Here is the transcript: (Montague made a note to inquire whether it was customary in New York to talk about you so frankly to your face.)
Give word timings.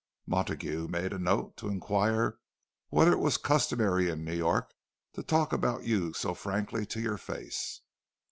(Montague 0.25 0.87
made 0.87 1.13
a 1.13 1.19
note 1.19 1.57
to 1.57 1.69
inquire 1.69 2.39
whether 2.89 3.11
it 3.11 3.19
was 3.19 3.37
customary 3.37 4.09
in 4.09 4.23
New 4.25 4.33
York 4.35 4.73
to 5.13 5.21
talk 5.21 5.53
about 5.53 5.83
you 5.83 6.11
so 6.13 6.33
frankly 6.33 6.87
to 6.87 6.99
your 6.99 7.17
face.) 7.19 7.81